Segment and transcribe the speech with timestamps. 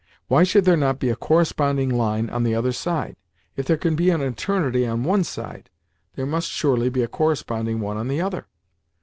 [0.29, 3.17] "Why should there not be a corresponding line on the other side?
[3.55, 5.69] If there be an eternity on one side,
[6.15, 8.47] there must surely be a corresponding one on the other?